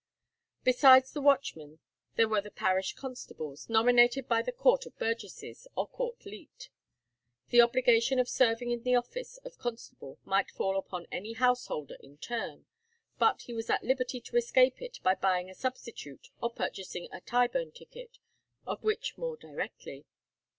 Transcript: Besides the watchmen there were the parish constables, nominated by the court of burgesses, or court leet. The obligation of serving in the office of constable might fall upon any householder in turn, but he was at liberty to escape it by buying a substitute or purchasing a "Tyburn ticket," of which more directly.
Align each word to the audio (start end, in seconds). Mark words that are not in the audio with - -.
Besides 0.63 1.11
the 1.11 1.21
watchmen 1.21 1.77
there 2.15 2.27
were 2.27 2.41
the 2.41 2.49
parish 2.49 2.93
constables, 2.95 3.69
nominated 3.69 4.27
by 4.27 4.41
the 4.41 4.51
court 4.51 4.87
of 4.87 4.97
burgesses, 4.97 5.67
or 5.75 5.87
court 5.87 6.25
leet. 6.25 6.69
The 7.49 7.61
obligation 7.61 8.17
of 8.17 8.27
serving 8.27 8.71
in 8.71 8.81
the 8.81 8.95
office 8.95 9.37
of 9.45 9.59
constable 9.59 10.17
might 10.25 10.49
fall 10.49 10.75
upon 10.75 11.05
any 11.11 11.33
householder 11.33 11.97
in 11.99 12.17
turn, 12.17 12.65
but 13.19 13.43
he 13.43 13.53
was 13.53 13.69
at 13.69 13.83
liberty 13.83 14.19
to 14.21 14.37
escape 14.37 14.81
it 14.81 14.97
by 15.03 15.13
buying 15.13 15.51
a 15.51 15.53
substitute 15.53 16.29
or 16.41 16.49
purchasing 16.51 17.07
a 17.11 17.21
"Tyburn 17.21 17.71
ticket," 17.71 18.17
of 18.65 18.83
which 18.83 19.19
more 19.19 19.37
directly. 19.37 20.07